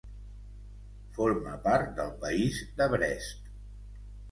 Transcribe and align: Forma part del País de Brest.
Forma 1.17 1.53
part 1.67 1.93
del 2.01 2.11
País 2.25 2.65
de 2.83 2.91
Brest. 2.97 3.55